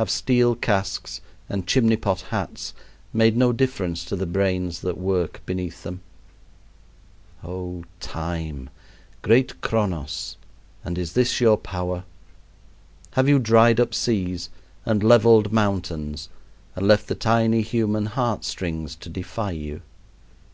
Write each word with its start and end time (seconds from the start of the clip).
Have 0.00 0.08
steel 0.08 0.54
casques 0.54 1.20
and 1.46 1.66
chimney 1.66 1.96
pot 1.96 2.22
hats 2.30 2.72
made 3.12 3.36
no 3.36 3.52
difference 3.52 4.02
to 4.06 4.16
the 4.16 4.24
brains 4.24 4.80
that 4.80 4.96
work 4.96 5.42
beneath 5.44 5.82
them? 5.82 6.00
Oh, 7.44 7.84
Time! 8.00 8.70
great 9.20 9.60
Chronos! 9.60 10.38
and 10.84 10.96
is 10.96 11.12
this 11.12 11.38
your 11.38 11.58
power? 11.58 12.04
Have 13.10 13.28
you 13.28 13.38
dried 13.38 13.78
up 13.78 13.92
seas 13.92 14.48
and 14.86 15.02
leveled 15.04 15.52
mountains 15.52 16.30
and 16.74 16.88
left 16.88 17.06
the 17.06 17.14
tiny 17.14 17.60
human 17.60 18.06
heart 18.06 18.46
strings 18.46 18.96
to 18.96 19.10
defy 19.10 19.50
you? 19.50 19.82